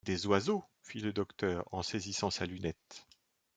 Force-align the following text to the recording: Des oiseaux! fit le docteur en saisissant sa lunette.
Des 0.03 0.25
oiseaux! 0.25 0.63
fit 0.81 0.99
le 0.99 1.13
docteur 1.13 1.63
en 1.71 1.83
saisissant 1.83 2.31
sa 2.31 2.47
lunette. 2.47 3.05